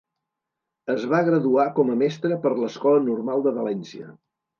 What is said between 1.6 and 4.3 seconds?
com a mestre per l'Escola Normal de València.